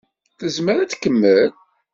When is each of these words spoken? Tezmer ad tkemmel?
Tezmer 0.39 0.77
ad 0.79 0.89
tkemmel? 0.89 1.49